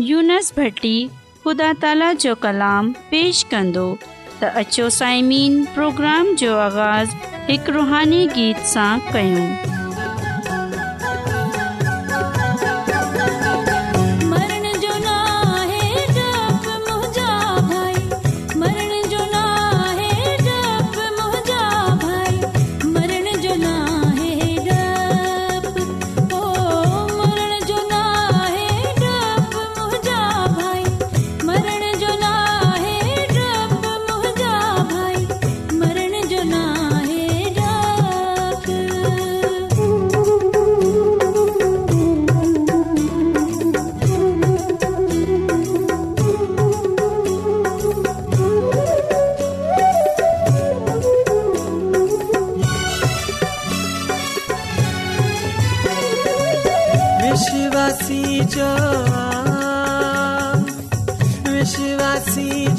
यूनस 0.00 0.52
भट्टी 0.58 0.98
ख़ुदा 1.44 1.72
ताला 1.82 2.12
जो 2.24 2.34
कलाम 2.44 2.94
پیش 3.10 3.42
कंदो 3.50 3.86
त 3.98 4.52
अचो 4.64 4.88
साइमीन 5.00 5.64
प्रोग्राम 5.74 6.34
जो 6.42 6.54
آغاز 6.70 7.14
हिकु 7.50 7.72
रुहानी 7.78 8.26
गीत 8.38 8.56
सां 8.72 8.90
कयूं 9.12 9.80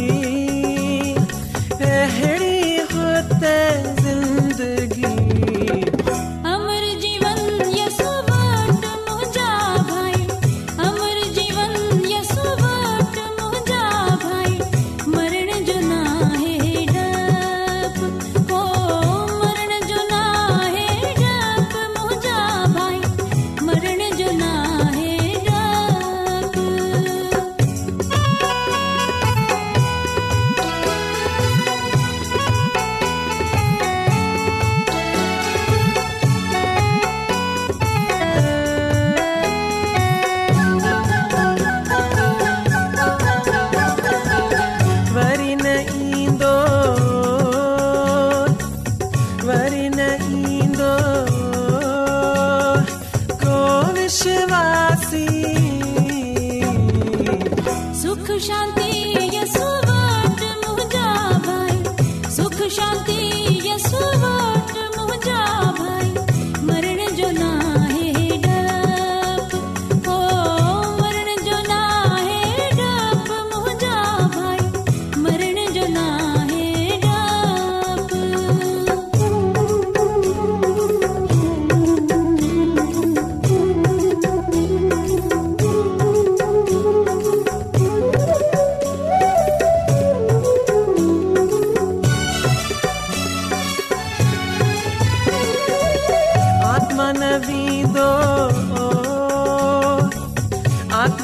अहिड़ी 1.91 2.59
हुते 2.91 3.59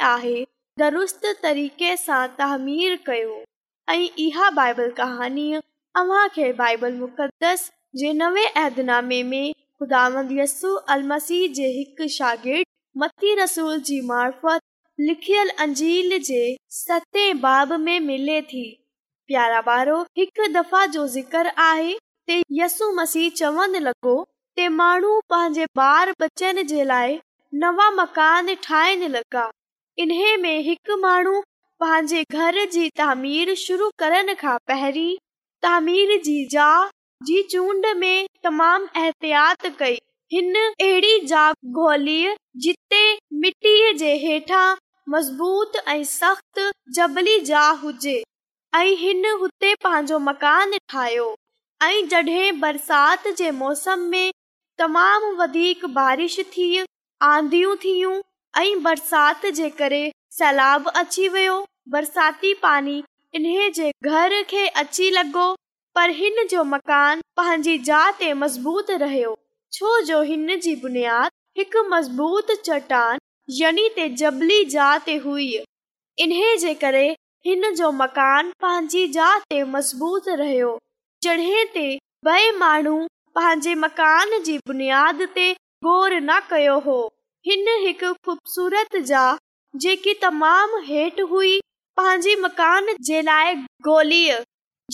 आहे 0.00 0.44
दुरुस्त 0.78 1.24
तरीक़े 1.42 1.96
सां 1.96 2.26
तामीर 2.38 2.94
कयो 3.06 3.42
ऐं 3.92 4.06
इहा 4.26 4.48
बाइबल 4.56 4.90
कहाणीअ 4.96 5.58
अव्हां 6.00 6.26
खे 6.34 6.52
बाइबल 6.52 6.92
मुस 7.02 7.70
जे 7.98 8.12
नवे 8.12 8.44
अहदनामे 8.46 9.22
में 9.32 9.52
ख़ुदा 9.80 10.04
यस्सू 10.38 10.72
अल 10.92 11.02
लिखियल 15.00 15.48
अंजील 15.60 16.16
जे 16.24 16.56
सते 16.72 17.32
बाब 17.40 17.72
में 17.80 17.98
मिले 18.00 18.40
थी 18.42 18.62
प्यारा 19.26 19.58
हिकु 20.18 20.46
दफ़ा 20.52 20.80
आहे 21.64 21.96
माण्हू 24.76 25.10
पंहिंजे 25.30 25.66
बार 25.76 26.12
बचनि 26.20 27.18
नवा 27.64 27.90
मकान 28.02 28.54
ठाहिण 28.64 29.08
लॻा 29.16 29.46
इन 30.04 30.12
में 30.42 30.58
हिकु 30.68 30.96
माण्हू 31.00 31.40
पंहिंजे 31.80 32.24
घर 32.32 32.64
जी 32.76 32.88
तामीर 32.98 33.54
शुरू 33.66 33.90
करण 33.98 34.34
खां 34.40 34.56
पेरी 34.70 35.08
तामीर 35.62 36.16
जी 36.24 37.42
जूंड 37.50 37.86
में 37.98 38.26
तमाम 38.44 38.88
एहतयात 38.96 39.66
कई 39.78 39.98
हिन 40.32 40.54
अहिड़ी 40.64 41.18
जा 41.26 41.48
गोली 41.80 42.26
जिते 42.62 43.04
मिटीअ 43.42 43.92
मज़बूत 45.08 45.72
ऐं 45.88 46.02
सख़्ती 46.04 46.62
जकान 46.94 47.14
ठाहियो 50.92 51.26
ऐं 51.82 52.50
बरसात 52.60 53.28
जे 53.38 53.50
मौसम 53.58 54.10
बारिश 55.98 56.38
थी 56.56 56.66
आधियूं 57.28 57.76
थियूं 57.84 58.74
बरसात 58.84 59.46
जे 59.60 59.68
करे 59.78 60.02
सैलाब 60.38 60.82
अची 60.96 61.26
वियो 61.36 61.54
बरसाती 61.92 62.52
पाणी 62.62 62.96
हिन 63.36 63.46
जे 63.76 63.90
घर 64.04 64.32
खे 64.50 64.64
अची 64.84 65.06
लॻो 65.14 65.46
पर 65.94 66.06
हिन 66.22 66.36
जो 66.50 66.62
मकान 66.74 67.14
पंहिंजी 67.36 67.76
ज 67.86 67.90
ते 68.20 68.28
मज़बूत 68.42 68.88
रहियो 69.04 69.32
छोजो 69.78 70.18
हिन 70.32 70.48
जी 70.66 70.74
बुनियाद 70.86 71.28
हिकु 71.58 71.80
मज़बूत 71.94 72.48
चटान 72.64 73.16
य 73.48 74.14
जा 74.68 74.86
ते 75.06 75.14
हुई 75.24 75.48
इन 76.18 76.30
जे 76.60 76.72
करे 76.74 77.06
हिन 77.46 77.74
जो 77.76 77.90
मकान 77.92 78.50
पंहिंजी 78.62 79.06
जा 79.16 79.28
ते 79.50 79.62
मज़बूत 79.74 80.28
रहियो 80.28 80.78
जॾहिं 81.24 81.64
न 86.22 86.40
कयो 86.50 86.78
हो 86.86 86.98
खूबसूरत 88.02 88.96
जा 89.12 89.24
जेकी 89.84 90.14
तमामु 90.22 90.80
हेठि 90.88 91.22
हुई 91.34 91.58
पंहिंजे 92.00 92.36
मकान 92.42 92.86
जे 93.10 93.22
लाइ 93.30 93.54
गोली 93.90 94.22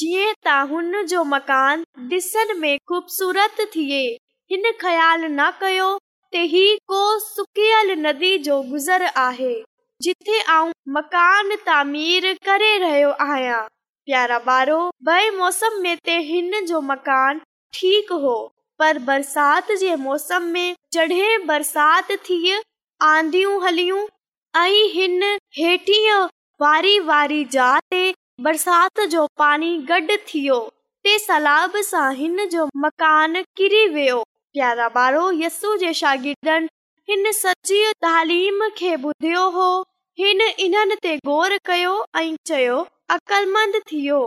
जीअं 0.01 0.33
त 0.47 0.59
हुन 0.73 1.05
जो 1.15 1.25
मकान 1.33 1.85
ॾिसण 2.13 2.57
में 2.61 2.77
खूबसूरत 2.89 3.61
थिए 3.77 4.05
हिन 4.53 4.73
ख़्याल 4.81 5.25
न 5.41 5.51
कयो 5.61 5.93
रहियो 6.35 6.93
आयां 13.23 13.63
प्यार 14.07 14.39
बरसात 21.45 22.13
थी 22.27 22.53
आंदियूं 23.01 23.61
हलियूं 23.67 24.07
ऐं 24.57 24.87
हिन 24.95 25.23
हेठीअ 25.59 26.17
वारी 26.61 26.99
वारी 27.13 27.45
जात 27.57 27.83
ते 27.91 28.13
बरसात 28.49 29.01
जो 29.17 29.27
पाणी 29.39 29.77
गॾ 29.93 30.01
थियो 30.35 30.61
सलाद 31.29 31.81
सां 31.85 32.13
हिन 32.17 32.47
जो 32.53 32.67
मकान 32.83 33.43
किरी 33.57 33.87
वियो 33.95 34.23
हिन 40.19 40.41
इन्हनि 40.61 40.97
ते 41.03 41.17
गौर 41.27 41.57
कयो 41.67 41.93
ऐं 42.19 42.35
चयो 42.47 42.77
अकलमंद 43.15 43.75
थियो 43.91 44.19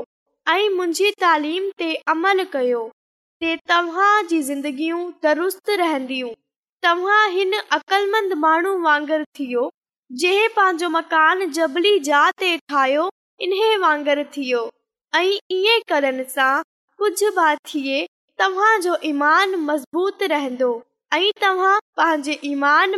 ऐं 0.49 0.69
मुंहिंजी 0.75 1.11
तालीम 1.21 1.69
ते 1.81 1.89
अमल 2.13 2.43
कयो 2.55 2.81
तव्हां 3.69 4.13
जी 4.31 4.41
ज़िंदगियूं 4.47 4.99
दुरुस्त 5.25 5.69
रहंदियूं 5.81 6.29
तव्हां 6.87 7.23
हिन 7.35 7.53
अकलमंद 7.77 8.33
माण्हू 8.45 8.71
वांगुरु 8.87 9.25
थियो 9.39 9.69
जंहिं 10.21 10.47
पंहिंजो 10.57 10.89
मकान 10.97 11.49
जबली 11.59 11.93
जहा 12.07 12.23
ते 12.43 12.55
ठाहियो 12.73 13.05
इन 13.49 13.55
वांगर 13.83 14.23
थियो 14.37 14.63
ऐं 15.21 15.25
ईअं 15.59 15.79
करण 15.89 16.23
सां 16.35 16.51
कुझु 16.97 17.31
बि 17.37 17.55
थिए 17.71 18.05
तव्हां 18.39 18.79
जो 18.81 18.95
ईमान 19.07 19.53
मज़बूत 19.65 20.23
रहंदो 20.29 20.67
ऐं 21.13 21.31
तव्हां 21.41 21.77
पंहिंजे 21.97 22.33
ईमान 22.45 22.95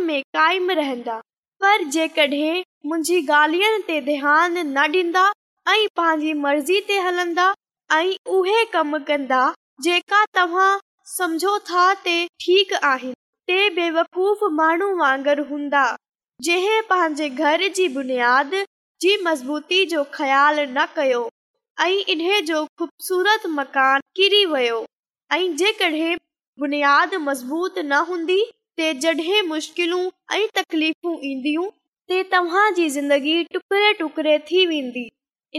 पर 1.62 1.84
जेकॾहिं 1.96 2.62
पंहिंजी 5.96 6.32
मर्ज़ी 6.40 6.80
ते 6.88 6.98
हलंदा 7.06 7.52
कंदा 9.10 9.44
तव्हां 10.38 10.70
सम्झो 11.16 11.56
था 11.70 11.92
ठीक 12.06 12.72
आहिनि 12.82 13.14
ते 13.48 13.68
बेवकूफ़ 13.78 14.44
माण्हू 14.60 14.94
वांगुर 15.00 15.40
हूंदा 15.52 15.84
जंहिं 16.48 16.80
पंहिंजे 16.90 17.28
घर 17.30 17.68
जी 17.80 17.88
बुनियाद 17.98 18.54
जी 19.02 19.16
मज़बूती 19.24 19.84
जो 19.94 20.04
ख़्याल 20.18 20.60
न 20.76 20.86
कयो 20.96 21.28
ऐं 21.86 21.90
इन 22.12 22.28
जो 22.46 22.64
ख़ूबसूरत 22.78 23.46
मकान 23.62 24.00
किरी 24.16 24.44
वियो 24.54 24.84
ऐं 25.32 25.54
जेकॾहिं 25.56 26.16
बुनियाद 26.60 27.14
मज़बूत 27.28 27.78
न 27.78 27.92
हूंदी 28.08 28.40
ते 28.80 28.92
तकलीफ़ 30.58 31.08
ईंदियूं 31.30 31.64
ते 32.08 32.22
तव्हांजी 32.30 32.88
ज़िंदगी 32.90 33.42
टुकड़े 34.00 34.38
थी 34.50 34.64
वेंदी 34.66 35.06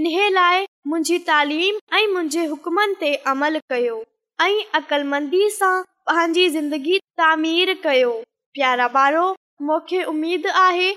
इन 0.01 0.07
लाइ 0.33 0.65
मुंहिंजी 0.87 1.17
तालीम 1.29 1.77
ऐं 1.97 2.07
मुंहिंजे 2.13 2.45
हुकमनि 2.45 2.95
ते 3.01 3.13
अमल 3.33 3.59
कयो 3.69 4.03
ऐं 4.41 4.63
अक़लमंदी 4.79 5.49
सां 5.59 5.73
पंहिंजी 6.09 6.49
ज़िंदगी 6.57 6.97
तामीर 7.21 7.73
कयो 7.83 8.11
प्यारा 8.53 8.87
प्यारो 8.97 9.27
मूंखे 9.69 10.03
उमेद 10.13 10.47
आहे 10.65 10.91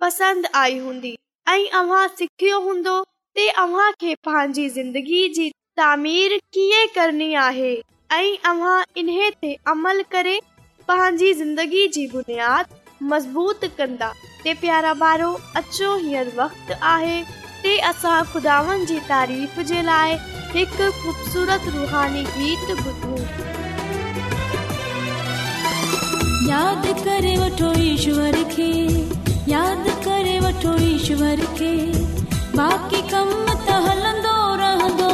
पसंदि 0.00 0.48
आई 0.64 0.78
हूंदी 0.78 1.16
ऐं 1.48 1.64
ते 3.36 3.46
अव्हां 3.60 3.90
खे 4.00 4.14
पंहिंजी 4.24 4.68
ज़िंदगी 4.72 5.28
जी 5.36 5.48
तामीर 5.76 6.36
कीअं 6.54 6.86
करणी 6.94 7.32
आहे 7.44 7.70
ऐं 8.12 8.36
अव्हां 8.50 8.74
इन 9.02 9.08
ते 9.42 9.52
अमल 9.72 10.02
करे 10.12 10.38
पंहिंजी 10.88 11.32
ज़िंदगी 11.40 11.86
जी 11.96 12.06
बुनियाद 12.12 12.68
मज़बूत 13.12 13.64
कंदा 13.78 14.12
ते 14.44 14.54
प्यारा 14.62 14.92
ॿारो 15.00 15.32
अचो 15.60 15.96
हींअर 16.04 16.30
वक़्तु 16.36 16.74
आहे 16.92 17.18
ते 17.62 17.76
असां 17.90 18.22
ख़ुदावनि 18.32 18.84
जी 18.90 18.98
तारीफ़ 19.12 19.60
जे 19.72 19.82
लाइ 19.90 20.16
हिकु 20.54 20.90
ख़ूबसूरत 21.02 21.68
रुहानी 21.78 22.22
गीत 22.38 22.70
ॿुधूं 22.70 23.18
यादि 26.52 26.92
करे 27.04 27.36
वठो 27.44 27.72
ईश्वर 27.92 28.42
खे 28.54 28.70
यादि 29.56 30.00
करे 30.06 30.38
वठो 30.46 30.78
ईश्वर 30.92 31.44
खे 31.58 31.72
बाक़ी 32.58 33.00
कम 33.10 33.30
त 33.66 33.74
हलंदो 33.86 34.34
रहंदो 34.62 35.13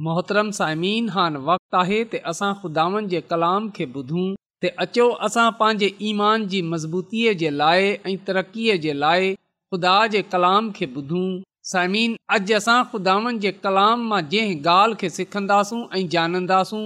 मोहतरम 0.00 0.50
साइमिन 0.56 1.08
हान 1.14 1.34
वक़्तु 1.48 1.76
आहे 1.78 1.96
त 2.04 2.20
असां 2.32 2.52
खुदावन 2.62 3.08
जे 3.14 3.20
कलाम 3.32 3.66
खे 3.78 3.86
ॿुधूं 3.96 4.22
त 4.64 4.70
अचो 4.84 5.06
असां 5.28 5.48
पंहिंजे 5.60 5.90
ईमान 6.10 6.46
जी 6.54 6.60
मज़बूतीअ 6.72 7.32
जे 7.42 7.50
लाइ 7.62 7.90
ऐं 8.12 8.22
तरक़ीअ 8.28 8.76
जे 8.84 8.94
लाइ 9.00 9.28
ख़ुदा 9.34 9.96
जे 10.14 10.22
कलाम 10.36 10.70
खे 10.78 10.88
ॿुधूं 10.96 11.26
साइमीन 11.72 12.14
अॼु 12.38 12.56
असां 12.60 12.78
ख़ुदावन 12.94 13.38
जे 13.44 13.52
कलाम 13.66 14.06
मां 14.12 14.22
जंहिं 14.34 14.58
ॻाल्हि 14.72 15.00
खे 15.02 15.10
सिखंदासूं 15.18 15.82
ऐं 15.98 16.02
ॼाणींदासूं 16.16 16.82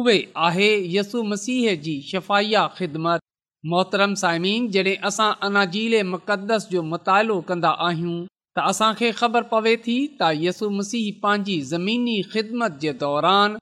उहे 0.00 0.16
आहे 0.48 0.70
यसु 0.96 1.22
मसीह 1.34 1.68
जी 1.86 2.00
शफ़ाइया 2.12 2.66
ख़िदमत 2.80 3.26
मोहतरम 3.74 4.14
साइमन 4.24 4.70
जॾहिं 4.78 4.96
असां 5.12 5.30
अनाजीले 5.50 6.02
मुक़दस 6.16 6.68
जो 6.72 6.82
मुतालो 6.94 7.40
कंदा 7.52 7.76
आहियूं 7.88 8.18
त 8.58 9.12
ख़बर 9.18 9.42
पवे 9.50 9.74
थी 9.86 9.94
त 9.96 10.30
यसु 10.44 10.68
मसीह 10.78 11.06
पंहिंजी 11.24 11.56
ज़मीनी 11.72 12.14
ख़िदमत 12.32 12.78
जे 12.84 12.92
दौरान 13.02 13.58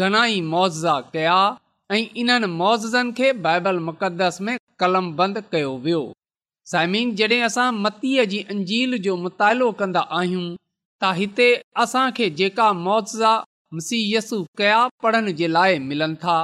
घणाई 0.00 0.40
मुआवज़ा 0.50 0.96
कया 1.14 1.38
ऐं 1.94 2.00
इन्हनि 2.22 2.46
मुआवज़नि 2.56 3.12
खे 3.20 3.32
बाइबल 3.46 3.78
मुक़द्दस 3.86 4.38
में 4.48 4.56
कलम 4.82 5.10
बंदि 5.20 5.42
कयो 5.52 5.70
वियो 5.86 6.02
ज़मीन 6.72 7.14
जॾहिं 7.20 7.40
असां 7.48 7.68
मतीअ 7.86 8.24
जी 8.34 8.40
अंजील 8.56 8.98
जो 9.06 9.16
मुतालो 9.24 9.70
कंदा 9.80 10.02
आहियूं 10.18 10.44
त 10.56 11.14
हिते 11.20 11.48
असां 11.86 12.04
खे 12.20 12.28
जेका 12.42 12.68
मुआवज़ा 12.84 13.32
मसीयसु 13.78 14.42
कया 14.62 14.82
पढ़ण 15.06 15.32
जे 15.40 15.48
लाइ 15.56 15.78
मिलनि 15.88 16.20
था 16.26 16.36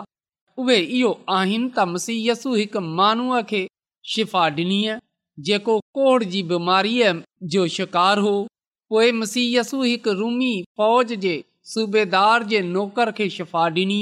उहे 0.64 0.80
इहो 1.00 1.12
आहिनि 1.38 1.70
त 1.78 1.88
मसीयसु 1.94 2.54
हिकु 2.62 2.86
माण्हूअ 3.02 3.42
खे 3.52 3.62
शिफ़ा 4.14 4.48
ॾिनी 4.64 4.80
जेको 5.46 5.78
कोढ़ 5.96 6.24
जी 6.32 6.42
बीमारीअ 6.52 7.12
जो 7.52 7.66
शिकारु 7.76 8.22
हो 8.22 9.00
मसयसु 9.18 9.82
हिकु 9.82 10.12
रूमी 10.20 10.52
फ़ौज 10.78 11.12
जे 11.26 11.34
सूबेदार 11.74 12.42
जे 12.52 12.60
नौकर 12.72 13.10
खे 13.18 13.28
शिफ़ा 13.36 13.64
ॾिनी 13.76 14.00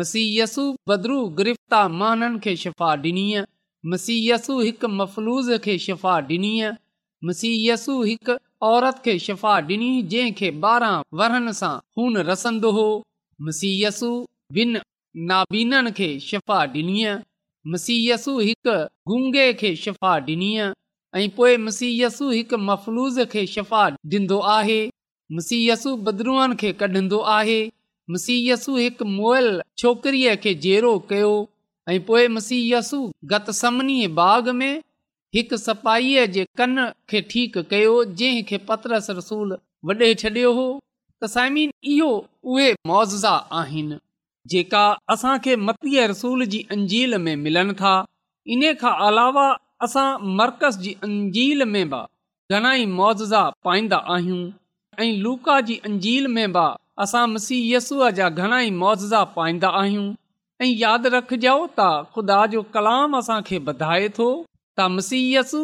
मसयसु 0.00 0.64
बदिरू 0.88 1.16
गिरफ़्तार 1.38 1.88
महाननि 2.00 2.38
खे 2.46 2.54
शिफ़ा 2.64 2.90
ॾिनी 3.06 3.24
मसयसु 3.92 4.58
हिकु 4.60 4.88
मफ़लूज़ 5.00 5.50
खे 5.66 5.76
शिफ़ा 5.86 6.16
ॾिनी 6.32 6.52
मसयसु 7.28 8.02
हिकु 8.10 8.36
औरत 8.72 9.02
खे 9.04 9.18
शिफ़ा 9.26 9.56
ॾिनी 9.72 9.90
जंहिंखे 10.14 10.50
ॿारहं 10.72 11.02
वरनि 11.20 11.52
सां 11.62 11.74
हून 11.98 12.16
रसंदो 12.30 12.70
हो 12.78 12.86
मसु 13.48 14.12
ॿिनि 14.64 14.80
नाबीननि 15.30 15.90
खे 16.00 16.10
शिफ़ा 16.30 16.62
ॾिनी 16.76 17.04
मसीयसु 17.68 18.38
हिकु 18.38 18.74
गुंगे 19.08 19.52
खे 19.60 19.74
शफ़ा 19.76 20.14
ॾिनी 20.28 20.48
ऐं 21.20 21.28
पोइ 21.36 21.56
मुसीयसु 21.66 22.30
हिकु 22.30 22.56
मफ़लूज़ 22.58 23.20
खे 23.32 23.44
शफ़ा 23.54 23.84
ॾींदो 24.14 24.38
आहे 24.56 24.80
मसीयसु 25.36 25.96
बदरूअ 26.06 26.48
खे 26.60 26.72
कढंदो 26.80 27.18
आहे 27.36 27.60
मसीयसु 28.10 28.76
हिकु 28.76 29.04
मोयल 29.04 29.50
छोकिरीअ 29.82 30.34
खे 30.42 30.54
जेरो 30.64 30.98
कयो 31.10 31.32
ऐं 31.88 32.00
पोइ 32.06 32.26
मसीयसु 32.36 33.00
गतसमनी 33.32 34.06
बाग़ 34.20 34.50
में 34.60 34.72
हिकु 35.34 35.56
सपाईअ 35.68 36.26
जे 36.36 36.46
कन 36.58 36.76
खे 37.10 37.20
ठीकु 37.30 37.62
कयो 37.70 38.04
जंहिं 38.18 38.42
खे 38.50 38.58
रसूल 38.94 39.56
वॾे 39.88 40.14
छॾियो 40.22 40.52
हुओ 40.52 40.78
त 41.22 41.28
साइमीन 41.36 41.72
इहो 41.92 42.10
उहे 42.52 42.72
मुआवज़ा 42.86 43.30
आहिनि 43.62 43.96
जेका 44.48 44.84
असां 45.12 45.34
खे 45.44 45.56
मतीअ 45.68 46.06
रसूल 46.10 46.44
जी 46.52 46.60
अंजील 46.74 47.16
में 47.24 47.34
मिलनि 47.44 47.74
था 47.80 47.92
इन 48.54 48.62
खां 48.80 48.92
अलावा 49.06 49.46
असां 49.86 50.06
मर्कज़ 50.38 50.78
जी 50.84 50.92
अंजील 51.08 51.64
में 51.72 51.84
बि 51.92 52.00
घणाई 52.56 52.86
मुआज़ा 52.96 53.42
पाईंदा 53.64 53.96
आहियूं 54.14 54.42
ऐं 55.04 55.12
लूका 55.26 55.60
जी 55.68 55.76
अंजील 55.90 56.26
में 56.36 56.48
बि 56.56 56.64
असां 57.02 57.26
मसीयसु 57.34 58.08
जा 58.20 58.28
घणाई 58.40 58.70
मुआज़ा 58.80 59.22
पाईंदा 59.36 59.68
आहियूं 59.82 60.08
ऐं 60.64 60.72
यादि 60.82 61.08
रखजो 61.16 61.54
त 61.78 61.84
ख़ुदा 62.14 62.40
जो 62.54 62.62
कलाम 62.74 63.16
असां 63.22 63.40
खे 63.50 63.58
वधाए 63.68 64.08
थो 64.20 64.28
त 64.44 64.90
मसीयसु 64.96 65.62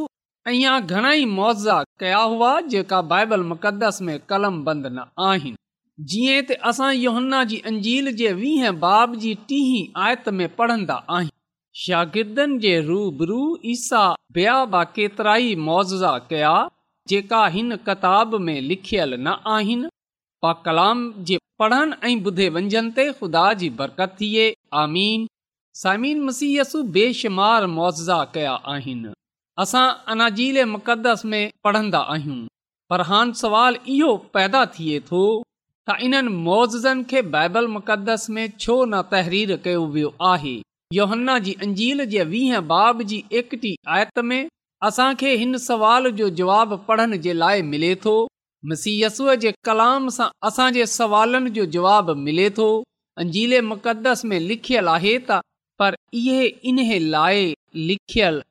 अया 0.53 0.79
घणाई 0.95 1.25
मुआज़ा 1.37 1.83
कया 2.01 2.19
हुआ 2.35 2.53
जेका 2.75 3.01
बाइबल 3.13 3.47
मुक़दस 3.53 4.01
में 4.09 4.15
कलम 4.35 4.63
बंदि 4.69 4.91
न 4.99 5.07
आहिनि 5.31 5.57
जीअं 6.05 6.43
त 6.49 6.57
असां 6.71 6.89
योहन्ना 6.95 7.43
जी 7.51 7.59
अंजील 7.69 8.09
जे 8.17 8.33
वीह 8.39 8.71
बाब 8.81 9.15
जी 9.21 9.33
टीह 9.49 10.01
आयत 10.07 10.29
में 10.41 10.49
पढ़ंदा 10.57 10.95
आहियूं 11.19 11.35
शागिर्दनि 11.83 12.59
जे 12.65 12.73
रूबरू 12.89 13.39
ईसा 13.75 14.03
बिया 14.39 14.57
बेतिरा 14.75 15.37
ई 15.45 15.55
मुअवज़ा 15.69 16.11
कया 16.33 16.51
जेका 17.13 17.41
हिन 17.55 17.77
किताब 17.89 18.35
में 18.49 18.61
लिखियल 18.69 19.15
न 19.15 19.35
आहिनि 19.55 19.89
बा 20.43 20.53
कलाम 20.67 21.01
जे 21.31 21.39
पढ़नि 21.65 21.97
ऐं 22.11 22.15
ॿुधे 22.31 22.49
मंझंदि 22.59 22.95
ते 23.01 23.11
खुदा 23.23 23.47
जी 23.65 23.71
बरकत 23.81 24.15
थिए 24.21 24.45
आमीन 24.85 25.27
सामीन 25.85 26.23
मसीहसु 26.29 26.83
बेशुमार 26.99 27.67
मुआज़ा 27.79 28.21
कया 28.37 28.53
आहिनि 28.77 29.13
असां 29.65 29.87
अनाजीले 30.17 30.65
मुक़द्दस 30.77 31.25
में 31.33 31.43
पढ़ंदा 31.65 32.01
आहियूं 32.19 32.41
पर 32.91 33.07
हान 33.13 33.33
सुवाल 33.45 33.79
इहो 33.97 34.17
पैदा 34.39 34.67
थिए 34.79 35.01
थो 35.11 35.25
त 35.89 35.95
इन्हनि 36.05 36.29
मौज़नि 36.45 37.03
खे 37.11 37.21
बाइबल 37.33 37.67
मुक़दस 37.73 38.23
में 38.37 38.47
छो 38.63 38.75
न 38.85 39.01
तहरीर 39.11 39.57
कयो 39.67 39.83
वियो 39.97 40.09
आहे 40.29 40.55
योहन्ना 40.95 41.39
जी 41.45 41.53
अंजील 41.67 42.05
जे 42.15 42.25
वीह 42.31 42.61
बाब 42.73 43.03
जी 43.13 43.19
एकटी 43.41 43.75
आयत 43.97 44.19
में 44.31 44.41
असां 44.89 45.11
खे 45.21 45.35
हिन 45.43 45.57
सवाल 45.67 46.11
जो 46.21 46.29
जवाब 46.41 46.75
पढ़ण 46.89 47.17
जे 47.27 47.33
लाइ 47.43 47.63
मिले 47.75 47.95
थो 48.07 48.15
मसीयसूअ 48.73 49.37
जे 49.45 49.53
कलाम 49.69 50.09
सां 50.19 50.27
असांजे 50.51 50.87
सवालनि 50.95 51.55
जो 51.61 51.67
जवाब 51.79 52.11
मिले 52.25 52.49
थो 52.59 52.67
अंजील 53.25 53.61
मुक़दस 53.69 54.25
में 54.33 54.39
लिखियलु 54.49 54.93
आहे 54.97 55.15
त 55.31 55.39
पर 55.85 56.01
इहे 56.25 56.41
इन 56.73 56.83
लाइ 57.17 57.47
लिखियल 57.93 58.43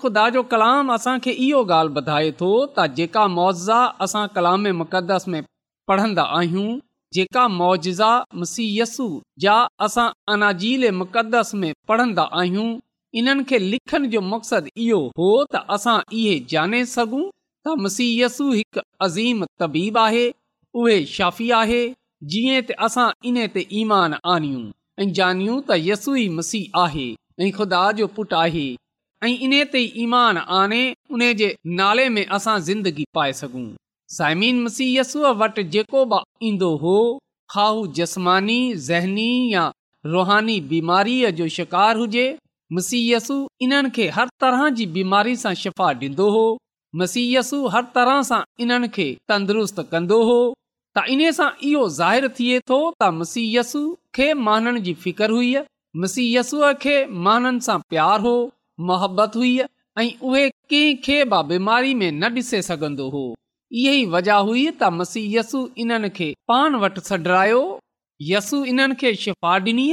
ख़ुदा 0.03 0.29
जो 0.35 0.42
कलाम 0.53 0.92
असांखे 0.92 1.31
इहो 1.47 1.62
ॻाल्हि 1.64 1.94
ॿुधाए 2.01 2.31
थो 2.40 2.51
त 2.77 2.87
जेका 2.97 3.27
मुआज़ा 3.38 3.81
असां 4.07 4.27
कलामस 4.37 5.25
में 5.35 5.42
पढ़ंदा 5.88 6.23
आहियूं 6.38 6.79
जेका 7.16 7.47
मुआज़ा 7.59 8.12
मसीयसा 8.42 10.07
अनाजील 10.35 10.90
मुक़दस 11.03 11.55
में 11.62 11.73
पढ़ंदा 11.88 12.23
आहियूं 12.40 12.68
इन्हनि 13.20 13.44
खे 13.51 13.59
लिखण 13.64 14.07
जो 14.14 14.20
मक़सदु 14.33 14.70
इहो 14.85 15.01
हो 15.18 15.29
त 15.53 15.66
असां 15.77 15.99
इहे 16.23 16.35
जाने 16.53 16.85
सघूं 16.97 17.27
त 17.66 17.72
मसीयसु 17.81 18.44
हिकु 18.53 18.81
अज़ीम 19.05 19.44
तबीब 19.61 19.96
आहे 19.98 20.24
उहे 20.81 20.96
शाफ़ी 21.14 21.48
आहे 21.59 21.79
जीअं 22.33 22.59
त 22.70 22.74
असां 22.87 23.05
इन 23.31 23.37
ते 23.55 23.62
ईमान 23.83 24.14
आनियूं 24.33 24.64
ऐं 25.00 25.07
जानियूं 25.18 25.55
त 25.68 25.77
यसू 25.85 26.14
ई 26.22 26.27
मसीह 26.40 26.77
आहे 26.81 27.07
ऐं 27.46 27.50
खु़दा 27.59 27.81
जो 28.00 28.07
पुटु 28.18 28.37
आहे 28.40 28.66
ऐं 29.29 29.33
इन 29.48 29.55
ते 29.77 29.81
ईमान 30.03 30.40
आने 30.59 30.81
उन 31.18 31.24
जे 31.40 31.48
नाले 31.81 32.09
में 32.16 32.24
असां 32.38 32.57
ज़िंदगी 32.66 33.07
पाए 33.18 33.33
सघूं 33.40 33.64
साइमीन 34.18 34.61
मसीयसूअ 34.66 35.31
वटि 35.44 35.64
जेको 35.77 36.05
बि 36.12 36.18
ईंदो 36.48 36.68
हो 36.85 36.96
खाहू 37.55 37.87
जस्मानी 38.00 38.59
ज़हनी 38.88 39.31
या 39.55 39.64
रुहानी 40.16 40.59
बीमारीअ 40.74 41.31
जो 41.40 41.48
शिकार 41.59 41.96
हुजे 42.05 42.27
मसीयसु 42.79 43.38
इन्हनि 43.68 43.94
खे 44.00 44.11
हर 44.18 44.29
तरह 44.44 44.68
जी 44.77 44.87
बीमारी 44.98 45.35
सां 45.46 45.55
शिफ़ा 45.64 45.88
ॾींदो 46.11 46.29
हो 46.38 46.44
मसीयसु 47.00 47.57
हर 47.74 47.85
तरह 47.94 48.18
सां 48.30 48.38
इन्हनि 48.64 48.88
खे 48.96 49.04
तंदुरुस्तु 49.30 49.83
कंदो 49.92 50.18
हो 50.26 50.35
त 50.96 51.02
इन्हीअ 51.14 51.30
सां 51.38 51.46
इहो 51.68 51.80
ज़ाहिरु 52.00 52.28
थिए 52.38 52.59
थो 52.70 52.76
त 52.88 53.09
मसीयसु 53.20 53.80
खे 54.18 54.26
माननि 54.48 54.83
जी 54.88 54.94
फिकुरु 55.07 55.37
हुई 55.40 55.48
मसीयसु 56.04 56.61
खे 56.85 56.94
माननि 57.28 57.64
सां 57.68 57.78
प्यार 57.94 58.20
हो 58.26 58.35
मोहबत 58.90 59.38
हुई 59.40 59.50
ऐं 60.02 60.07
उहे 60.28 60.44
कंहिंखे 60.74 61.16
बीमारी 61.33 61.94
में 62.02 62.07
न 62.20 62.30
ॾिसे 62.38 62.62
सघंदो 62.68 63.09
हो 63.16 63.24
इहे 63.83 63.96
वजह 64.14 64.44
हुई 64.50 64.62
त 64.68 64.92
मसीयसु 65.00 65.64
इन्हनि 65.87 66.12
खे 66.20 66.30
पान 66.52 66.80
वटि 66.87 67.04
सडरायो 67.11 67.61
यसु 68.30 68.62
इन्हनि 68.76 69.00
खे 69.02 69.12
शिफ़ा 69.24 69.57
डि॒नी 69.66 69.88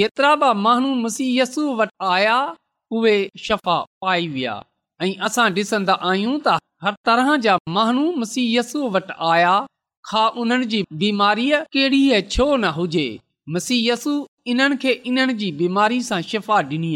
जेतिरा 0.00 0.34
बि 0.44 0.52
माण्हू 0.68 0.94
मसीयसु 1.06 1.66
वटि 1.82 1.98
आया 2.18 2.38
उहे 2.98 3.16
शफ़ा 3.48 3.80
पाई 4.06 4.28
विया 4.36 4.56
असां 5.02 5.46
डिसन्दा 5.54 5.94
आहियूं 6.10 6.34
त 6.46 6.48
हर 6.84 6.94
तरह 7.08 7.28
जा 7.46 7.54
माण्हू 7.76 8.04
मसीयसू 8.22 8.80
वटि 8.96 9.14
आया 9.30 9.54
खां 10.10 10.26
उन्हनि 10.42 10.66
जी 10.74 10.80
बीमारीअ 11.02 11.56
कहिड़ी 11.74 12.02
न 12.40 12.66
हुजे 12.78 13.06
मसमारी 13.56 15.98
सां 16.08 16.20
शिफ़ा 16.30 16.58
ॾिनी 16.72 16.92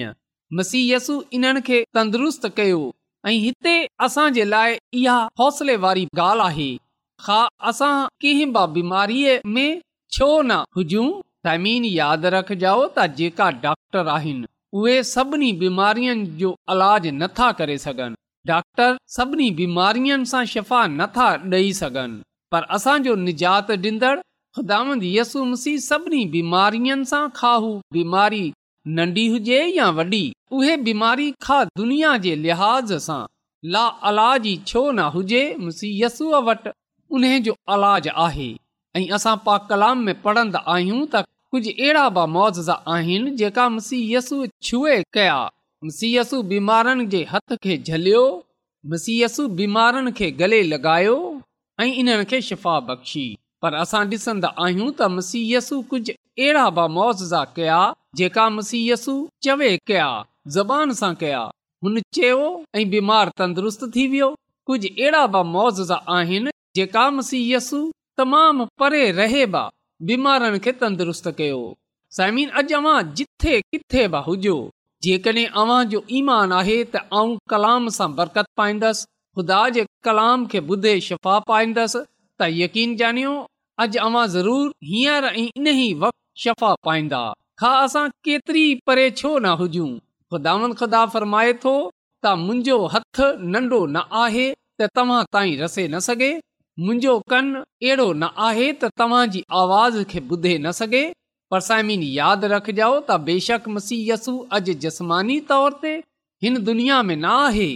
मसीयसु 0.61 1.15
इन्हनि 1.39 1.61
खे 1.69 1.79
तन्दुस्त 1.99 2.45
कयो 2.61 2.79
ऐं 3.29 3.37
हिते 3.47 3.75
असांजे 4.07 4.45
लाइ 4.55 4.71
इहा 5.03 5.17
हौसले 5.43 5.77
वारी 5.87 6.05
ॻाल्हि 6.29 6.71
आहे 7.29 8.35
बीमारीअ 8.79 9.33
में 9.55 9.71
छो 10.19 10.29
न 10.43 10.53
हुजूं 10.77 11.09
ज़मीन 11.49 11.83
यादि 11.99 12.29
रखजो 12.39 12.77
त 12.99 12.99
जेका 13.21 13.47
डॉक्टर 13.67 14.05
आहिनि 14.17 14.49
उहे 14.75 15.03
सभिनी 15.05 15.53
बीमारीअनि 15.61 16.25
जो 16.41 16.55
अलाज 16.69 17.07
नथा 17.15 17.51
करे 17.59 17.77
सघनि 17.79 18.15
डॉक्टर 18.47 18.97
सभिनी 19.17 19.51
बीमारीअ 19.61 20.17
सां 20.33 20.45
शिफ़ा 20.53 20.87
नथा 21.01 21.29
ॾेई 21.55 21.73
सघनि 21.83 22.21
पर 22.53 22.63
असांजो 22.77 23.15
निजात 23.27 23.71
ॾींदड़ 23.77 24.17
ख़ुदा 24.57 24.83
बीमारीअ 26.37 27.03
सां 27.13 27.27
खा 27.37 27.53
हू 27.65 27.73
बीमारी 27.93 28.43
नंढी 28.99 29.27
हुजे 29.29 29.65
या 29.77 29.89
वॾी 30.01 30.23
उहे 30.59 30.77
बीमारी 30.89 31.31
खा 31.43 31.63
दुनिया 31.65 32.17
जे 32.27 32.35
लिहाज़ 32.45 32.95
सां 33.07 33.21
ला 33.75 33.87
अलाज 34.11 34.47
ई 34.47 34.57
छो 34.67 34.91
न 34.93 35.09
हुजे 35.17 35.43
मुसी 35.61 35.93
यसूअ 36.03 36.41
वटि 36.51 36.71
उन 37.17 37.27
जो 37.49 37.55
अलाज 37.77 38.09
आहे 38.15 38.53
ऐं 38.97 39.09
असां 39.17 39.37
पा 39.49 39.57
कलाम 39.73 40.03
में 40.11 40.15
पढ़ंदा 40.23 40.59
आहियूं 40.77 41.03
त 41.15 41.25
कुझु 41.53 41.71
अहिड़ा 41.71 42.09
बज़ा 42.17 42.73
आहिनि 42.95 43.31
जेका 43.43 43.69
मसीयसु 43.77 44.47
छुए 44.69 44.97
कया 45.17 45.39
मसीयसु 45.85 46.43
बीमारनि 46.51 47.23
खे 47.67 47.77
झलियो 47.79 48.23
मसीयस 48.93 49.37
बीमारनि 49.61 50.13
खे 50.19 50.31
गले 50.41 50.63
लॻायो 50.73 51.15
ऐं 51.85 52.41
शिफ़ा 52.49 52.79
बख़्शी 52.91 53.25
पर 53.63 53.75
असां 53.85 54.03
ॾिसंदा 54.11 54.49
आहियूं 54.65 54.91
त 54.99 55.07
मसीयसु 55.15 55.79
कुझु 55.93 56.13
अहिड़ा 56.13 56.65
ब 56.77 56.85
मुआज़ा 56.99 57.41
कया 57.61 57.79
जेका 58.21 58.45
मसीयसु 58.59 59.15
चवे 59.49 59.71
कया 59.93 60.11
ज़बान 60.59 60.93
सां 61.01 61.13
कया 61.25 61.41
हुन 61.85 61.99
चयो 62.19 62.37
ऐं 62.77 62.89
बीमार 62.93 63.33
तंदुरुस्त 63.41 63.83
थी 63.97 64.07
वियो 64.17 64.29
कुझु 64.71 64.93
अहिड़ा 64.99 65.25
बि 65.39 65.43
मौज़ 65.57 65.83
आहिनि 65.99 66.55
जेका 66.81 67.09
मसीयसु 67.17 67.83
तमामु 68.23 68.69
परे 68.83 69.03
रहे 69.23 69.45
बा 69.57 69.65
बीमारनि 70.07 70.59
खे 70.65 70.73
तंदुरुस्तु 70.81 71.31
कयो 71.39 71.59
साईमीन 72.17 72.49
अॼु 72.61 72.75
अवां 72.81 72.99
जिथे 73.19 73.55
किथे 73.71 74.03
बि 74.13 74.19
हुजो 74.27 74.53
जेकॾहिं 75.07 75.47
अव्हां 75.63 75.79
जो 75.95 76.01
ईमान 76.19 76.53
आहे 76.61 76.77
त 76.93 77.03
आऊं 77.21 77.33
कलाम 77.53 77.89
सां 77.97 78.07
बरकत 78.21 78.47
पाईंदसि 78.61 79.07
ख़ुदा 79.39 79.59
जे 79.77 79.85
कलाम 80.09 80.47
खे 80.53 80.61
ॿुधे 80.75 80.93
शफ़ा 81.07 81.39
पाईंदसि 81.51 81.99
त 82.39 82.51
यकीन 82.63 82.91
ॼाणियो 83.03 83.35
अॼु 83.87 83.99
अवां 84.07 84.23
ज़रूरु 84.37 84.71
हींअर 84.93 85.25
ऐं 85.33 85.45
इन 85.49 85.67
ई 85.73 85.89
वक़्ति 86.05 86.43
शफ़ा 86.47 86.73
पाईंदा 86.91 87.21
असां 87.73 88.07
केतिरी 88.29 88.67
परे 88.89 89.07
छो 89.23 89.31
न 89.45 89.57
हुजूं 89.61 89.91
ख़ुदा 90.81 91.03
फरमाए 91.17 91.53
थो 91.67 91.77
त 92.25 92.39
मुंहिंजो 92.47 92.79
हथ 92.95 93.17
नंढो 93.55 93.83
न 93.95 94.09
आहे 94.25 94.49
त 94.53 94.91
तव्हां 95.01 95.23
ताईं 95.39 95.57
रसे 95.65 95.87
न 95.95 95.99
सघे 96.11 96.33
मुंहिंजो 96.81 97.13
कन 97.31 97.47
अहिड़ो 97.85 98.05
न 98.15 98.27
आहे 98.49 98.67
त 98.73 98.89
तव्हां 99.01 99.21
जी 99.31 99.41
आवाज़ 99.61 99.97
खे 100.11 100.21
ॿुधे 100.35 100.51
न 100.59 100.71
सघे 100.81 101.01
पर 101.53 101.61
समीन 101.69 102.03
यादि 102.17 102.47
रखजो 102.53 102.91
त 103.07 103.17
बेशक 103.29 103.65
मसीयसु 103.77 104.35
अॼु 104.59 104.75
जस्मानी 104.85 105.39
तौर 105.49 105.77
ते 105.81 105.95
हिन 106.47 106.59
दुनिया 106.69 106.99
में 107.09 107.15
न 107.15 107.31
आहे 107.39 107.67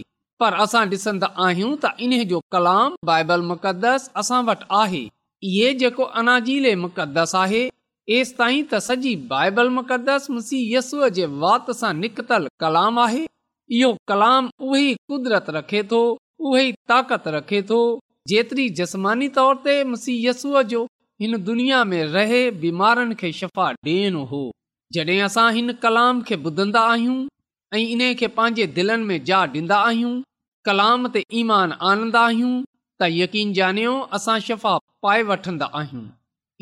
पर 0.43 0.59
असां 0.67 0.83
ॾिसंदा 0.93 1.31
आहियूं 1.47 1.71
त 1.87 1.91
इन्हे 2.09 2.21
जो 2.35 2.41
कलाम 2.57 2.95
बाइबल 3.11 3.43
मुक़दस 3.49 4.07
असां 4.23 4.41
वटि 4.51 4.69
आहे 4.83 5.03
इहो 5.55 5.73
जेको 5.83 6.07
अनाजीले 6.23 6.75
मुक़दस 6.85 7.35
आहे 7.43 7.65
तेसि 8.13 8.39
ताईं 8.43 8.63
त 8.63 8.83
सॼी 8.87 9.15
बाइबल 9.35 9.75
मुक़दस 9.81 10.31
मुसीयसुअ 10.37 11.11
जे 11.19 11.27
वाति 11.49 11.77
सां 11.81 11.93
निकतलु 12.05 12.55
कलाम 12.67 13.03
आहे 13.09 13.27
इहो 13.81 13.93
कलाम 14.15 14.55
उहो 14.71 14.87
ई 14.87 14.97
कुदरत 15.17 15.53
रखे 15.61 15.83
थो 15.97 16.03
उहो 16.15 16.65
ताक़त 16.95 17.31
रखे 17.39 17.63
थो 17.75 17.83
जेतिरी 18.31 18.65
जस्मानी 18.79 19.29
तौर 19.37 19.55
ते 19.65 19.73
मसीयसूअ 19.93 20.61
जो 20.73 20.81
हिन 21.23 21.37
दुनिया 21.47 21.79
में 21.93 22.03
रहे 22.17 22.43
बीमारनि 22.65 23.15
खे 23.23 23.31
शफ़ा 23.39 23.67
ॾियणो 23.91 24.21
हो 24.33 24.41
जॾहिं 24.97 25.21
असां 25.29 25.47
हिन 25.57 25.73
कलाम 25.85 26.21
खे 26.29 26.37
ॿुधंदा 26.49 26.81
आहियूं 26.93 27.17
ऐं 27.75 27.81
इन 27.95 28.05
खे 28.21 28.27
पंहिंजे 28.37 28.67
दिलनि 28.77 29.05
में 29.09 29.25
जा 29.31 29.39
ॾींदा 29.57 29.79
आहियूं 29.89 30.13
कलाम 30.69 31.09
ते 31.17 31.23
ईमान 31.41 31.73
आनंदा 31.91 32.21
आहियूं 32.29 32.53
त 33.03 33.09
यकीन 33.15 33.55
ॼानियो 33.59 33.97
असां 34.19 34.39
शफ़ा 34.51 34.77
पाए 35.07 35.23
वठंदा 35.33 35.71
आहियूं 35.81 36.05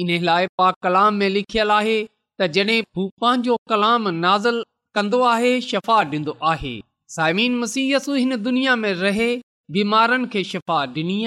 इन 0.04 0.14
लाइ 0.30 0.46
पा 0.62 0.70
कलाम 0.86 1.20
में 1.24 1.28
लिखियलु 1.36 1.76
आहे 1.80 1.98
त 2.04 2.50
जॾहिं 2.56 2.78
हू 2.98 3.06
पंहिंजो 3.24 3.58
कलाम 3.74 4.08
नाज़ुल 4.22 4.62
कंदो 5.00 5.20
आहे 5.34 5.52
शफ़ा 5.68 6.00
ॾींदो 6.14 6.38
आहे 6.54 6.74
साइमीन 7.18 7.58
मसीयसु 7.66 8.18
हिन 8.22 8.36
दुनिया 8.48 8.78
में 8.86 8.92
रहे 9.04 9.30
बीमारनि 9.78 10.32
खे 10.36 10.44
शफ़ा 10.54 10.82
ॾिनी 10.96 11.20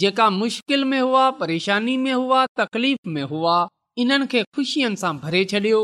जेका 0.00 0.28
मुश्किल 0.30 0.84
में 0.90 1.00
हुआ 1.00 1.22
परेशानी 1.38 1.96
में 2.02 2.12
हुआ 2.12 2.44
तकलीफ़ 2.58 3.08
में 3.14 3.22
हुआ 3.30 3.54
इन्हनि 4.02 4.26
खे 4.34 4.42
ख़ुशियुनि 4.56 4.96
सां 5.00 5.12
भरे 5.24 5.40
छॾियो 5.52 5.80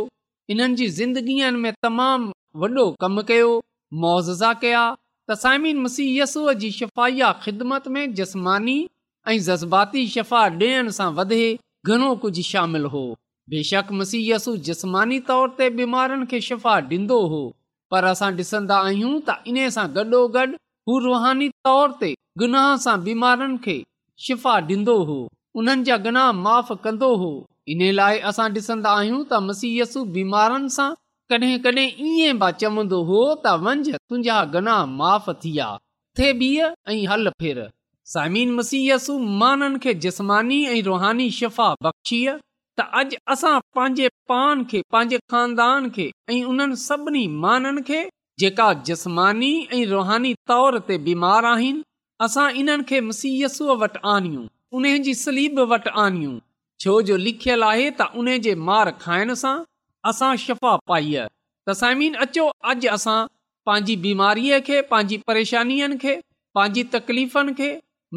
इन्हनि 0.55 0.76
जी 0.81 0.87
ज़िंदगीअ 0.98 1.50
में 1.64 1.72
तमामु 1.87 2.33
वॾो 2.62 2.85
कमु 3.05 3.22
कयो 3.31 3.48
मुअज़ा 4.05 4.52
कया 4.62 4.85
तसाइमी 5.31 5.72
मसीय 5.87 6.09
यसूअ 6.20 6.55
जी 6.62 6.70
शफ़ाया 6.76 7.31
ख़िदमत 7.42 7.88
में 7.96 8.14
जस्मानी 8.20 8.76
ऐं 9.33 9.37
जज़्बाती 9.48 10.07
शफ़ा 10.14 10.40
ॾियण 10.62 10.88
सां 11.00 11.11
वधे 11.18 11.42
घणो 11.87 12.14
कुझु 12.24 12.42
शामिल 12.52 12.85
हो 12.94 13.02
बेशक 13.55 13.90
मसीयसु 13.98 14.57
जस्मानी 14.70 15.18
तौर 15.26 15.50
ते 15.59 15.68
बीमारनि 15.81 16.26
खे 16.33 16.40
शिफ़ा 16.50 16.79
ॾींदो 16.92 17.18
हो 17.35 17.42
पर 17.94 18.09
असां 18.12 18.31
ॾिसंदा 18.40 18.79
आहियूं 18.87 19.12
त 19.29 19.37
इन 19.55 19.68
सां 19.79 19.87
गॾोगॾु 19.98 20.46
हू 20.90 20.98
रुहानी 21.09 21.50
तौर 21.70 21.94
ते 22.05 22.11
गुनाह 22.44 22.70
सां 22.87 22.96
बीमारनि 23.11 23.61
खे 23.68 23.76
शिफ़ा 24.24 24.52
ॾींदो 24.68 24.96
हो 25.07 25.16
उन्हनि 25.61 25.83
जा 25.85 25.96
गना 26.05 26.24
माफ़ 26.33 26.72
कंदो 26.85 27.14
हो 27.22 27.29
इन 27.72 27.81
लाइ 27.96 28.18
असां 28.31 28.46
ॾिसंदा 28.59 28.90
आहियूं 28.98 29.18
त 29.31 29.40
मसीयसू 29.48 30.02
बीमारनि 30.16 30.68
सां 30.76 30.87
कॾहिं 31.33 31.59
कॾहिं 31.64 31.87
ईअं 32.11 32.50
चवंदो 32.62 33.00
हो 33.11 33.18
त 33.44 33.52
वंझ 33.64 33.87
तुंहिंजा 33.94 35.81
समीन 38.14 38.50
मसीयसु 38.57 39.14
माननि 39.42 39.79
खे 39.85 39.92
जसमानी 40.02 40.59
ऐं 40.72 40.83
रुहानी 40.88 41.24
शिफ़ा 41.38 41.68
बख़्शी 41.87 42.18
त 42.81 42.85
अॼु 43.00 43.18
असां 43.35 43.55
पंहिंजे 43.79 44.09
पान 44.33 44.62
खे 44.72 44.83
पंहिंजे 44.94 45.18
ख़ानदान 45.33 45.88
खे 45.96 46.07
ऐं 46.35 46.42
उन्हनि 46.52 46.76
सभिनी 46.83 47.26
माननि 47.46 47.83
खे 47.88 48.00
जेका 48.42 48.68
ऐं 49.76 49.85
रुहानी 49.94 50.33
तौर 50.52 50.79
ते 50.90 50.98
बीमार 51.09 51.44
आहिनि 51.52 51.83
असां 52.24 52.46
इन्हनि 52.61 52.85
खे 52.88 52.98
मसीयसूअ 53.07 53.74
वटि 53.83 53.98
आनियूं 54.11 55.02
जी 55.07 55.12
सलीब 55.24 55.59
वटि 55.72 55.90
आनियूं 56.05 56.37
छो 56.83 56.92
जो 57.09 57.16
लिखियलु 57.24 57.64
आहे 57.72 57.88
त 58.00 58.07
उन 58.20 58.29
जे 58.46 58.55
मार 58.68 58.90
खाइण 59.02 59.33
सां 59.40 59.55
असां 60.11 60.31
शफ़ा 60.44 60.72
पाई 60.92 61.12
त 61.20 61.74
समीन 61.81 62.14
अचो 62.26 62.46
अॼु 62.72 62.92
असां 62.94 63.18
पंहिंजी 63.68 63.96
बीमारीअ 64.07 64.61
खे 64.68 64.81
पंहिंजी 64.92 65.18
परेशानीअनि 65.33 65.96
खे 66.05 66.14
पंहिंजी 66.59 66.85
तकलीफ़नि 66.94 67.55
खे 67.61 67.68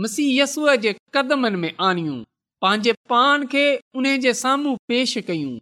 मसीहयसूअ 0.06 0.76
जे 0.86 0.94
कदमनि 1.18 1.62
में 1.66 1.70
आनिियूं 1.90 2.18
पंहिंजे 2.66 2.94
पान 3.16 3.46
खे 3.56 3.66
उन 4.02 4.10
जे 4.28 4.34
साम्हूं 4.44 4.76
पेश 4.92 5.18
कयूं 5.32 5.56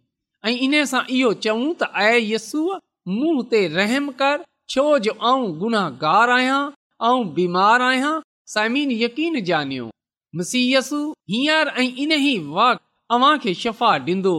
ऐं 0.50 0.56
इन 0.68 0.78
सां 0.92 1.02
इहो 1.18 1.32
चऊं 1.48 1.66
त 1.82 1.90
आहे 2.06 2.22
यस्सूअ 2.30 3.42
ते 3.54 3.64
रहम 3.78 4.08
कर 4.22 4.42
छो 4.74 4.86
जो 5.08 5.16
गुनाहगार 5.66 6.36
आहियां 6.38 6.60
ऐं 7.10 7.28
बीमार 7.36 7.84
आहियां 7.92 8.16
साइमीन 8.52 8.90
यकीन 8.92 9.34
ॼाणियोस 9.48 10.90
हींअर 11.32 11.68
ऐं 11.80 11.84
इन 12.04 12.12
ई 12.18 12.36
वक़्तु 12.58 12.84
अव्हां 13.14 13.32
खे 13.42 13.52
शफ़ा 13.62 13.88
ॾींदो 14.06 14.32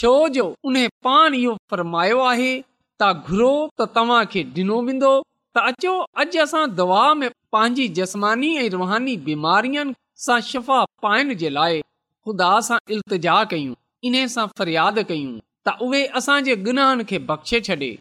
छो 0.00 0.10
जो 0.36 0.46
उन 0.70 0.76
पाण 1.06 1.34
इहो 1.40 1.52
फरमायो 1.70 2.18
आहे 2.30 2.50
त 2.60 3.02
त 3.02 3.28
घुरो 3.30 3.52
तव्हां 3.96 4.22
खे 4.32 4.42
ॾिनो 4.56 4.80
वेंदो 4.88 5.12
त 5.56 5.62
अचो 5.70 5.92
अॼु 6.22 6.40
असां 6.44 6.62
दवा 6.80 7.02
में 7.20 7.28
पंहिंजी 7.56 7.86
जस्मानी 7.98 8.50
ऐं 8.64 8.68
रुहानी 8.76 9.16
बीमारियुनि 9.28 9.94
सां 10.26 10.40
शफ़ा 10.48 10.78
पाइण 11.06 11.32
जे 11.42 11.50
लाइ 11.58 11.80
ख़ुदा 11.82 12.50
सां 12.70 12.78
इल्तिजा 12.96 13.36
कयूं 13.52 13.74
इन 14.10 14.16
सां 14.34 14.46
फ़रियाद 14.60 14.98
कयूं 15.12 15.32
त 15.68 15.76
उहे 15.88 16.02
असांजे 16.22 16.56
गुनाहनि 16.68 17.04
खे 17.12 17.18
बख़्शे 17.30 17.60
छॾे 17.70 17.92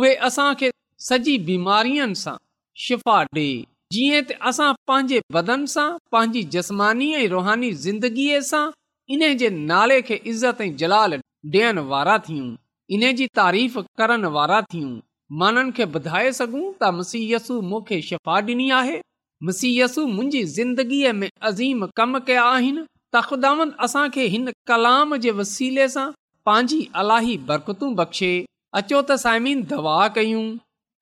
उहे 0.00 0.12
असांखे 0.30 0.70
सॼी 1.10 1.36
बीमारीअ 1.50 2.12
सां 2.24 2.36
शिफ़ा 2.86 3.18
ॾे 3.40 3.48
जीअं 3.92 4.22
त 4.28 4.34
असां 4.48 4.72
पंहिंजे 4.88 5.20
बदन 5.34 5.62
सां 5.74 5.86
पंहिंजी 6.14 6.40
जस्मानी 6.54 7.06
ऐं 7.20 7.28
रुहानी 7.34 7.68
ज़िंदगीअ 7.84 8.40
सां 8.48 8.64
इन 9.16 9.22
जे 9.42 9.48
नाले 9.70 9.96
खे 10.08 10.18
इज़त 10.32 10.60
ऐं 10.64 10.74
जलाल 10.82 11.14
ॾियण 11.54 11.78
वारा 11.92 12.16
थियूं 12.26 12.48
इन 12.96 13.04
जी 13.20 13.26
तारीफ़ 13.38 13.78
करण 14.00 14.24
वारा 14.36 14.60
थियूं 14.72 14.90
माननि 15.42 15.72
खे 15.78 15.86
ॿुधाए 15.96 16.32
सघूं 16.40 16.62
त 16.82 16.90
मुसीयसु 16.98 17.56
मूंखे 17.70 18.00
शिफ़ा 18.08 18.36
ॾिनी 18.50 18.68
आहे 18.80 18.98
मुसीयसु 19.50 20.06
मुंहिंजी 20.18 20.42
ज़िंदगीअ 20.58 21.12
में 21.22 21.28
अज़ीम 21.52 21.86
कम 22.00 22.18
कया 22.28 22.44
आहिनि 22.52 22.84
तख़दानि 23.16 23.70
असांखे 23.88 24.26
हिन 24.36 24.50
कलाम 24.72 25.16
जे 25.26 25.30
वसीले 25.40 25.88
सां 25.98 26.06
पंहिंजी 26.50 26.80
अलाही 27.04 27.38
बरकतूं 27.52 27.94
बख़्शे 28.02 28.32
अचो 28.82 29.04
त 29.08 29.22
दवा 29.74 29.96
कयूं 30.20 30.46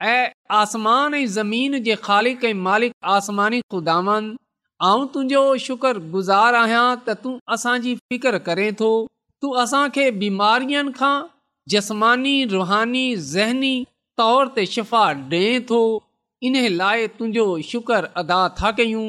ऐं 0.02 0.28
आसमान 0.54 1.14
ऐं 1.14 1.26
ज़मीन 1.26 1.78
जे 1.82 1.94
ख़ालिक 2.04 2.44
ऐं 2.44 2.54
मालिक 2.54 2.92
आसमानी 3.16 3.60
ख़ुदांद 3.72 4.36
तुंहिंजो 5.12 5.42
शुकुर 5.66 5.98
गुज़ारु 6.14 6.56
आहियां 6.58 6.82
त 7.06 7.16
तूं 7.22 7.36
असांजी 7.54 7.94
फ़िकर 8.00 8.38
करें 8.48 8.68
थो 8.80 8.90
तूं 9.44 9.52
असांखे 9.62 10.10
बीमारीअनि 10.24 10.92
खां 10.98 11.14
जसमानी 11.74 12.34
रुहानी 12.52 13.06
ज़हनी 13.32 13.76
तौर 14.20 14.52
ते 14.58 14.66
शिफ़ा 14.74 15.06
ॾे 15.32 15.42
थो 15.70 15.80
इन 16.50 16.56
लाइ 16.76 17.06
तुंहिंजो 17.18 17.46
शुक्र 17.72 18.08
अदा 18.24 18.42
था 18.60 18.70
कयूं 18.80 19.08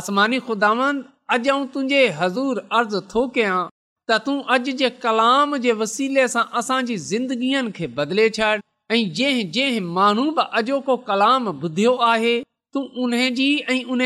आसमानी 0.00 0.38
ख़ुदांद 0.48 1.04
अॼु 1.36 1.52
आऊं 1.54 1.66
तुंहिंजे 1.76 2.02
हज़ूर 2.22 2.64
अर्ज़ु 2.80 3.00
थो 3.14 3.26
कयां 3.38 3.62
त 4.10 4.20
तूं 4.26 4.36
अॼु 4.56 4.74
जे 4.82 4.90
कलाम 5.06 5.56
जे 5.68 5.72
वसीले 5.84 6.26
सां 6.34 6.44
असांजी 6.62 6.96
ज़िंदगीअ 7.12 7.64
खे 7.80 7.86
बदिले 8.02 8.28
छॾ 8.40 8.52
ऐं 8.90 9.12
जंहिं 9.14 9.50
जंहिं 9.52 9.80
माण्हू 9.96 10.24
बि 10.36 10.42
अॼोको 10.58 10.94
कलाम 11.08 11.42
ॿुधियो 11.48 11.90
आहे 12.12 12.36
तूं 12.74 12.82
उन 13.02 13.12
जी 13.40 13.48
ऐं 13.68 13.80
उन 13.94 14.00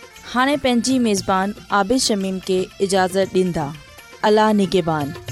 हाँ 0.33 0.47
पंहिंजी 0.63 0.97
मेज़बान 1.07 1.53
आबिद 1.79 1.97
शमीम 2.01 2.39
के 2.49 2.59
इजाज़त 2.85 3.33
दींदा 3.33 3.67
अल 4.29 4.39
निगेबान 4.61 5.30